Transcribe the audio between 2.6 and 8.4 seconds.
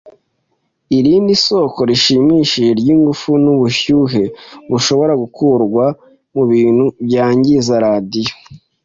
ryingufu nubushyuhe bushobora gukurwa mubintu byangiza radio